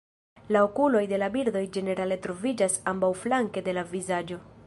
La 0.55 0.61
okuloj 0.67 1.03
de 1.11 1.19
la 1.23 1.27
birdoj 1.35 1.61
ĝenerale 1.75 2.17
troviĝas 2.25 2.79
ambaŭflanke 2.95 3.67
de 3.71 3.79
la 3.79 3.87
vizaĝo. 3.93 4.43